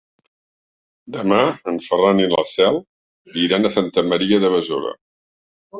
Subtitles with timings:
[1.17, 1.37] Demà
[1.73, 2.81] en Ferran i na Cel
[3.47, 5.01] iran a Santa Maria de Besora.